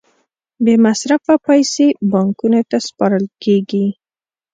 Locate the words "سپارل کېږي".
2.87-3.85